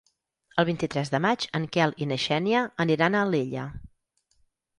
[0.61, 3.69] El vint-i-tres de maig en Quel i na Xènia aniran a Alella.